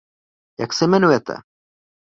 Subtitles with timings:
[0.59, 1.33] Jak se jmenujete?